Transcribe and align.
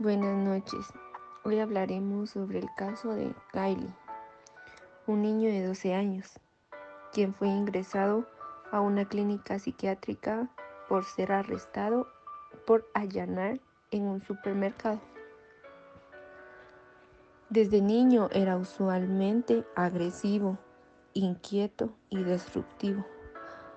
Buenas 0.00 0.34
noches. 0.34 0.86
Hoy 1.44 1.58
hablaremos 1.58 2.30
sobre 2.30 2.58
el 2.58 2.68
caso 2.74 3.12
de 3.12 3.34
Kylie, 3.52 3.94
un 5.06 5.20
niño 5.20 5.50
de 5.50 5.66
12 5.66 5.92
años, 5.92 6.40
quien 7.12 7.34
fue 7.34 7.48
ingresado 7.48 8.26
a 8.72 8.80
una 8.80 9.04
clínica 9.04 9.58
psiquiátrica 9.58 10.48
por 10.88 11.04
ser 11.04 11.32
arrestado 11.32 12.08
por 12.66 12.88
allanar 12.94 13.60
en 13.90 14.04
un 14.04 14.22
supermercado. 14.22 15.02
Desde 17.50 17.82
niño 17.82 18.30
era 18.32 18.56
usualmente 18.56 19.66
agresivo, 19.76 20.56
inquieto 21.12 21.92
y 22.08 22.22
destructivo. 22.22 23.04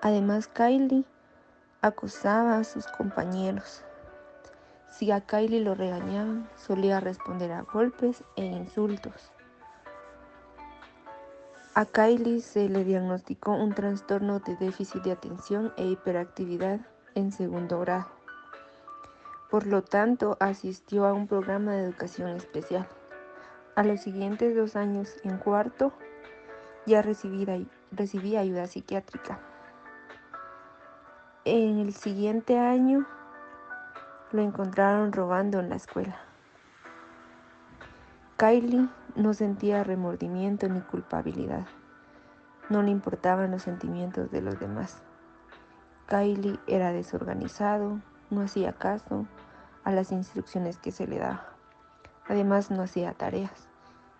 Además, 0.00 0.46
Kylie 0.46 1.04
acosaba 1.80 2.58
a 2.58 2.62
sus 2.62 2.86
compañeros 2.86 3.84
si 4.98 5.10
a 5.10 5.20
Kylie 5.20 5.60
lo 5.60 5.74
regañaban, 5.74 6.48
solía 6.54 7.00
responder 7.00 7.50
a 7.50 7.62
golpes 7.62 8.22
e 8.36 8.44
insultos. 8.44 9.32
A 11.74 11.84
Kylie 11.84 12.40
se 12.40 12.68
le 12.68 12.84
diagnosticó 12.84 13.52
un 13.56 13.74
trastorno 13.74 14.38
de 14.38 14.54
déficit 14.54 15.02
de 15.02 15.10
atención 15.10 15.72
e 15.76 15.84
hiperactividad 15.84 16.78
en 17.16 17.32
segundo 17.32 17.80
grado. 17.80 18.06
Por 19.50 19.66
lo 19.66 19.82
tanto, 19.82 20.36
asistió 20.38 21.06
a 21.06 21.12
un 21.12 21.26
programa 21.26 21.72
de 21.72 21.82
educación 21.82 22.28
especial. 22.30 22.86
A 23.74 23.82
los 23.82 24.00
siguientes 24.00 24.54
dos 24.54 24.76
años, 24.76 25.16
en 25.24 25.38
cuarto, 25.38 25.92
ya 26.86 27.02
recibía 27.02 28.40
ayuda 28.40 28.68
psiquiátrica. 28.68 29.40
En 31.44 31.80
el 31.80 31.92
siguiente 31.92 32.58
año 32.58 33.04
lo 34.34 34.42
encontraron 34.42 35.12
robando 35.12 35.60
en 35.60 35.68
la 35.68 35.76
escuela. 35.76 36.16
Kylie 38.36 38.88
no 39.14 39.32
sentía 39.32 39.84
remordimiento 39.84 40.68
ni 40.68 40.80
culpabilidad. 40.80 41.68
No 42.68 42.82
le 42.82 42.90
importaban 42.90 43.52
los 43.52 43.62
sentimientos 43.62 44.32
de 44.32 44.42
los 44.42 44.58
demás. 44.58 45.04
Kylie 46.08 46.58
era 46.66 46.90
desorganizado, 46.90 48.00
no 48.30 48.40
hacía 48.40 48.72
caso 48.72 49.24
a 49.84 49.92
las 49.92 50.10
instrucciones 50.10 50.78
que 50.78 50.90
se 50.90 51.06
le 51.06 51.20
daba. 51.20 51.46
Además 52.26 52.72
no 52.72 52.82
hacía 52.82 53.12
tareas 53.12 53.68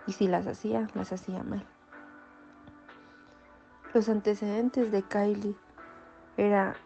y 0.07 0.13
si 0.13 0.29
las 0.29 0.47
hacía, 0.47 0.87
las 0.95 1.13
hacía 1.13 1.43
mal. 1.43 1.67
Los 3.93 4.09
antecedentes 4.09 4.93
de 4.93 5.03
Kylie 5.03 5.57
era 6.37 6.77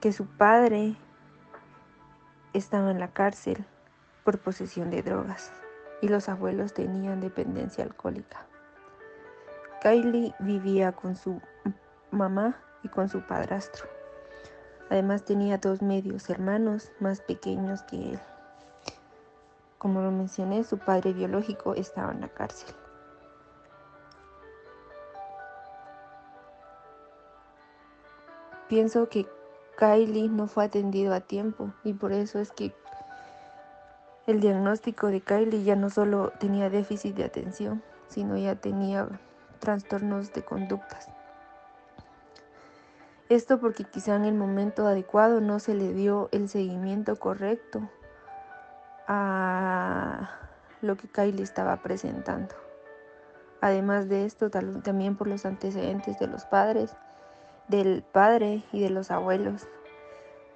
que 0.00 0.12
su 0.12 0.26
padre 0.26 0.96
estaba 2.52 2.90
en 2.90 3.00
la 3.00 3.08
cárcel 3.08 3.64
por 4.24 4.38
posesión 4.38 4.90
de 4.90 5.02
drogas 5.02 5.52
y 6.00 6.08
los 6.08 6.28
abuelos 6.28 6.74
tenían 6.74 7.20
dependencia 7.20 7.84
alcohólica. 7.84 8.46
Kylie 9.80 10.34
vivía 10.40 10.92
con 10.92 11.16
su 11.16 11.40
mamá 12.10 12.56
y 12.82 12.88
con 12.88 13.08
su 13.08 13.20
padrastro. 13.26 13.86
Además 14.90 15.24
tenía 15.24 15.58
dos 15.58 15.82
medios 15.82 16.28
hermanos 16.30 16.90
más 16.98 17.20
pequeños 17.20 17.82
que 17.82 17.96
él. 18.12 18.20
Como 19.78 20.02
lo 20.02 20.10
mencioné, 20.10 20.64
su 20.64 20.78
padre 20.78 21.12
biológico 21.12 21.74
estaba 21.74 22.12
en 22.12 22.22
la 22.22 22.28
cárcel. 22.28 22.74
Pienso 28.68 29.08
que 29.08 29.26
Kylie 29.78 30.28
no 30.28 30.48
fue 30.48 30.64
atendido 30.64 31.14
a 31.14 31.20
tiempo 31.20 31.72
y 31.84 31.92
por 31.92 32.12
eso 32.12 32.40
es 32.40 32.50
que 32.50 32.74
el 34.26 34.40
diagnóstico 34.40 35.06
de 35.06 35.20
Kylie 35.20 35.62
ya 35.62 35.76
no 35.76 35.88
solo 35.88 36.32
tenía 36.40 36.68
déficit 36.68 37.14
de 37.14 37.22
atención, 37.22 37.80
sino 38.08 38.36
ya 38.36 38.56
tenía 38.56 39.08
trastornos 39.60 40.32
de 40.32 40.44
conductas. 40.44 41.08
Esto 43.28 43.60
porque 43.60 43.84
quizá 43.84 44.16
en 44.16 44.24
el 44.24 44.34
momento 44.34 44.84
adecuado 44.84 45.40
no 45.40 45.60
se 45.60 45.74
le 45.74 45.92
dio 45.92 46.28
el 46.32 46.48
seguimiento 46.48 47.14
correcto 47.14 47.88
a 49.06 50.28
lo 50.82 50.96
que 50.96 51.06
Kylie 51.06 51.44
estaba 51.44 51.76
presentando. 51.82 52.52
Además 53.60 54.08
de 54.08 54.24
esto, 54.24 54.50
también 54.50 55.16
por 55.16 55.28
los 55.28 55.46
antecedentes 55.46 56.18
de 56.18 56.26
los 56.26 56.46
padres, 56.46 56.96
del 57.68 58.02
padre 58.02 58.62
y 58.72 58.80
de 58.80 58.90
los 58.90 59.10
abuelos. 59.10 59.66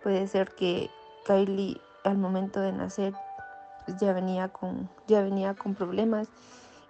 Puede 0.03 0.27
ser 0.27 0.55
que 0.55 0.91
Kylie 1.27 1.81
al 2.05 2.19
momento 2.19 2.61
de 2.61 2.73
nacer 2.73 3.15
pues, 3.87 3.99
ya 4.01 4.13
venía 4.13 4.49
con 4.49 4.89
ya 5.07 5.23
venía 5.23 5.55
con 5.55 5.75
problemas 5.75 6.29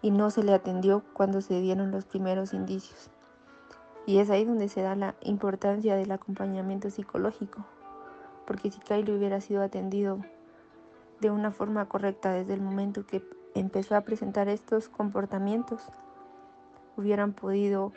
y 0.01 0.11
no 0.11 0.31
se 0.31 0.43
le 0.43 0.55
atendió 0.55 1.03
cuando 1.13 1.41
se 1.41 1.61
dieron 1.61 1.91
los 1.91 2.05
primeros 2.05 2.53
indicios. 2.55 3.11
Y 4.07 4.19
es 4.19 4.31
ahí 4.31 4.45
donde 4.45 4.69
se 4.69 4.83
da 4.83 4.97
la 4.97 5.15
importancia 5.21 5.95
del 5.95 6.11
acompañamiento 6.11 6.91
psicológico, 6.91 7.65
porque 8.47 8.71
si 8.71 8.81
Kylie 8.81 9.15
hubiera 9.15 9.41
sido 9.41 9.63
atendido 9.63 10.19
de 11.21 11.31
una 11.31 11.53
forma 11.53 11.89
correcta 11.89 12.33
desde 12.33 12.55
el 12.55 12.61
momento 12.61 13.07
que 13.07 13.23
empezó 13.55 13.95
a 13.95 14.01
presentar 14.01 14.49
estos 14.49 14.89
comportamientos, 14.89 15.81
hubieran 16.97 17.33
podido 17.33 17.93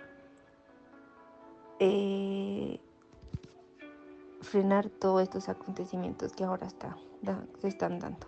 eh, 1.79 2.79
frenar 4.41 4.89
todos 4.89 5.23
estos 5.23 5.49
acontecimientos 5.49 6.33
que 6.33 6.43
ahora 6.43 6.67
está, 6.67 6.97
se 7.61 7.67
están 7.67 7.99
dando. 7.99 8.27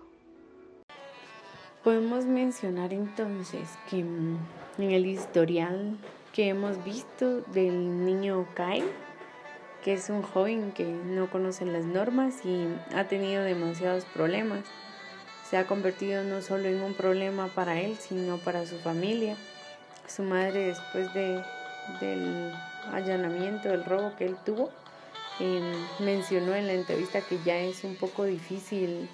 Podemos 1.83 2.25
mencionar 2.25 2.91
entonces 2.91 3.69
que 3.89 4.03
mm, 4.03 4.37
en 4.79 4.91
el 4.91 5.05
historial 5.05 5.97
que 6.33 6.49
hemos 6.49 6.83
visto 6.83 7.41
del 7.53 8.05
niño 8.05 8.45
Kyle, 8.55 8.91
que 9.83 9.93
es 9.93 10.09
un 10.09 10.21
joven 10.21 10.71
que 10.73 10.85
no 10.85 11.29
conoce 11.29 11.65
las 11.65 11.85
normas 11.85 12.45
y 12.45 12.67
ha 12.93 13.07
tenido 13.07 13.43
demasiados 13.43 14.05
problemas, 14.05 14.65
se 15.49 15.55
ha 15.55 15.65
convertido 15.65 16.23
no 16.23 16.41
solo 16.41 16.67
en 16.67 16.81
un 16.81 16.93
problema 16.93 17.47
para 17.47 17.79
él, 17.79 17.95
sino 17.97 18.37
para 18.37 18.65
su 18.65 18.77
familia. 18.79 19.37
Su 20.07 20.23
madre 20.23 20.67
después 20.67 21.13
de, 21.13 21.41
del 22.01 22.51
allanamiento, 22.93 23.69
del 23.69 23.83
robo 23.83 24.13
que 24.17 24.25
él 24.25 24.37
tuvo, 24.45 24.71
mencionó 25.99 26.55
en 26.55 26.67
la 26.67 26.73
entrevista 26.73 27.21
que 27.21 27.39
ya 27.45 27.57
es 27.57 27.83
un 27.83 27.95
poco 27.95 28.25
difícil 28.25 29.07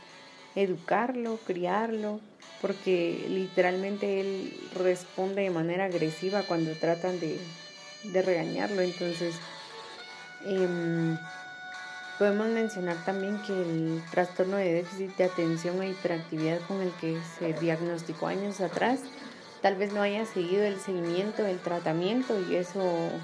educarlo, 0.56 1.38
criarlo, 1.46 2.20
porque 2.62 3.26
literalmente 3.28 4.22
él 4.22 4.54
responde 4.76 5.42
de 5.42 5.50
manera 5.50 5.86
agresiva 5.86 6.44
cuando 6.44 6.72
tratan 6.74 7.20
de, 7.20 7.40
de 8.04 8.22
regañarlo. 8.22 8.82
Entonces, 8.82 9.36
em, 10.46 11.18
podemos 12.18 12.48
mencionar 12.48 13.04
también 13.04 13.42
que 13.42 13.54
el 13.54 14.02
trastorno 14.12 14.58
de 14.58 14.74
déficit 14.74 15.16
de 15.18 15.24
atención 15.26 15.82
e 15.82 15.90
hiperactividad 15.90 16.60
con 16.68 16.82
el 16.82 16.92
que 17.02 17.18
se 17.40 17.54
diagnosticó 17.54 18.28
años 18.28 18.62
atrás 18.62 19.00
tal 19.64 19.78
vez 19.78 19.94
no 19.94 20.02
haya 20.02 20.26
seguido 20.26 20.64
el 20.64 20.76
seguimiento 20.76 21.42
del 21.42 21.58
tratamiento 21.58 22.36
y 22.50 22.56
eso 22.56 22.84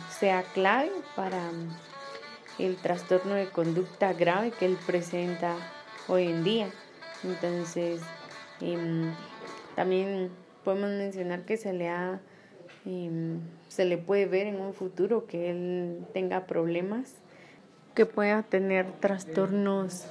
sea 0.10 0.42
clave 0.54 0.90
para 1.14 1.52
mm, 1.52 1.70
el 2.60 2.78
trastorno 2.78 3.36
de 3.36 3.50
conducta 3.50 4.14
grave 4.14 4.52
que 4.52 4.66
él 4.66 4.78
presenta 4.88 5.58
hoy 6.08 6.28
en 6.28 6.46
día. 6.46 6.70
Entonces, 7.26 8.02
em, 8.62 9.14
también 9.76 10.30
podemos 10.64 10.90
mencionar 10.92 11.42
que 11.42 11.58
se 11.58 11.74
le 11.74 11.92
em, 12.86 13.42
se 13.68 13.84
le 13.84 13.98
puede 13.98 14.26
ver 14.26 14.48
en 14.48 14.62
un 14.62 14.74
futuro 14.74 15.28
que 15.28 15.50
él 15.52 16.06
tenga 16.14 16.48
problemas, 16.48 17.16
que 17.96 18.06
pueda 18.06 18.44
tener 18.44 18.90
trastornos 19.02 20.06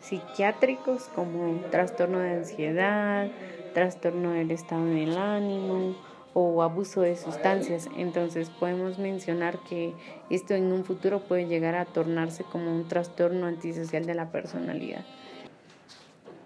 psiquiátricos 0.00 1.04
como 1.14 1.60
trastorno 1.70 2.18
de 2.18 2.34
ansiedad, 2.34 3.30
trastorno 3.74 4.32
del 4.32 4.50
estado 4.50 4.84
del 4.86 5.16
ánimo 5.16 5.96
o 6.34 6.62
abuso 6.62 7.00
de 7.00 7.16
sustancias. 7.16 7.88
Entonces 7.96 8.50
podemos 8.50 8.98
mencionar 8.98 9.58
que 9.68 9.94
esto 10.30 10.54
en 10.54 10.72
un 10.72 10.84
futuro 10.84 11.20
puede 11.20 11.46
llegar 11.46 11.74
a 11.74 11.84
tornarse 11.84 12.44
como 12.44 12.70
un 12.74 12.86
trastorno 12.86 13.46
antisocial 13.46 14.06
de 14.06 14.14
la 14.14 14.30
personalidad. 14.30 15.04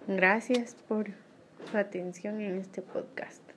Gracias 0.09 0.77
por 0.89 1.11
su 1.71 1.77
atención 1.77 2.41
en 2.41 2.59
este 2.59 2.83
podcast. 2.83 3.52